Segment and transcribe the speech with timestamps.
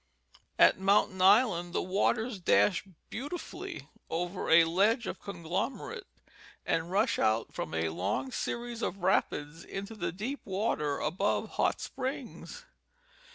[0.57, 6.07] At Mountain Island the waters dash beauti fully over a ledge of conglomerate
[6.65, 11.79] and rush out from a long series of rapids into the deep water above Hot
[11.79, 12.65] Springs.